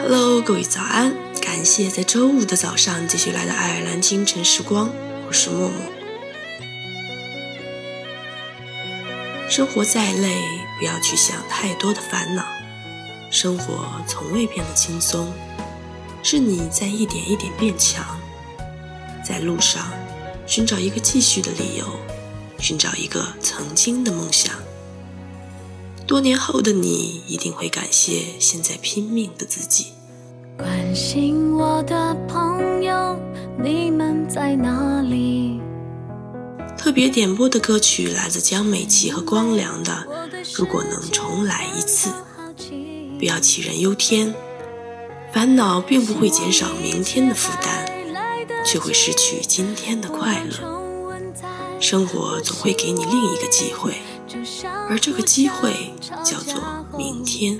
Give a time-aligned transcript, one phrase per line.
[0.00, 1.12] Hello，各位早安！
[1.42, 4.90] 感谢在周五的早上继续来到爱尔兰清晨时光，
[5.26, 5.78] 我是默默。
[9.50, 10.40] 生活再累，
[10.78, 12.46] 不要去想太多的烦恼。
[13.30, 15.32] 生活从未变得轻松，
[16.22, 18.04] 是你在一点一点变强。
[19.26, 19.84] 在路上
[20.46, 21.84] 寻找一个继续的理由，
[22.60, 24.54] 寻找一个曾经的梦想。
[26.08, 29.88] 多年后的你一定会感谢现在拼命的自己。
[30.56, 33.14] 关心我的朋友，
[33.62, 35.60] 你们在哪里？
[36.78, 39.92] 特别点播的歌曲来自江美琪和光良的
[40.58, 42.08] 《如果能重来一次》。
[43.18, 44.34] 不要杞人忧天，
[45.30, 47.86] 烦恼并不会减少明天的负担，
[48.64, 50.56] 却会失去今天的快乐。
[51.80, 53.92] 生活总会给你另一个机会，
[54.88, 55.92] 而这个机会
[56.24, 56.60] 叫做
[56.96, 57.58] 明天。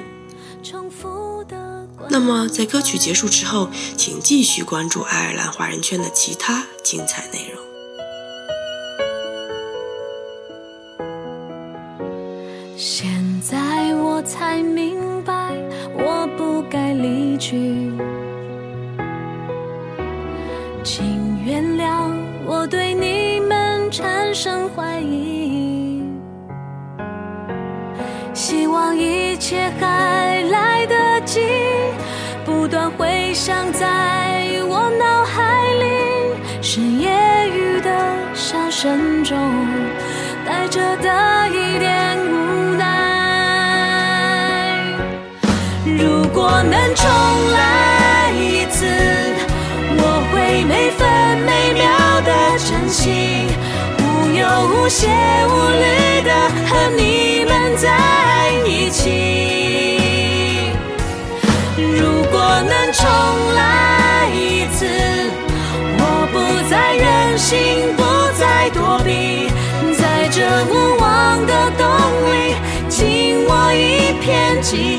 [2.08, 7.62] 那么，在歌曲结束之后，请继续关注爱尔兰华人圈的其他精彩内容。
[12.76, 13.08] 现
[13.42, 15.52] 在我才明白，
[15.94, 17.90] 我不该离去，
[20.84, 22.12] 请原谅
[22.46, 25.27] 我对你们产生怀疑，
[29.48, 31.40] 一切还来得及。
[32.44, 35.86] 不断回响在我脑海里，
[36.60, 37.08] 是夜
[37.48, 37.90] 雨的
[38.34, 39.38] 笑声中
[40.44, 42.84] 带着的一点无奈。
[45.96, 47.08] 如果能重
[47.50, 48.84] 来一次，
[49.96, 51.08] 我会每分
[51.46, 53.46] 每秒的珍惜，
[53.96, 54.44] 无忧
[54.74, 56.30] 无谢无虑的
[67.38, 68.02] 心，不
[68.36, 69.48] 再躲避，
[69.96, 71.86] 在这无望的洞
[72.32, 72.56] 里，
[72.88, 74.97] 紧握一片记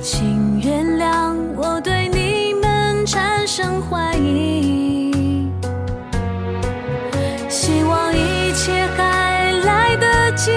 [0.00, 5.50] 请原谅我对你们产生怀疑，
[7.48, 10.50] 希望一切还来得及，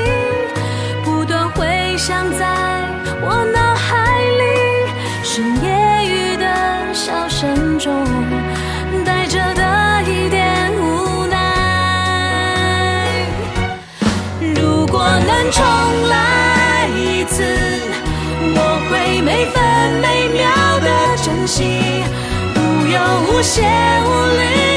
[1.03, 2.64] 不断回响在
[21.63, 22.99] 无忧
[23.29, 23.61] 无邪，
[24.05, 24.74] 无虑。